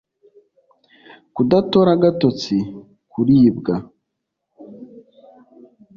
[1.35, 2.55] kudatora agatotsi
[3.11, 3.75] kuribwa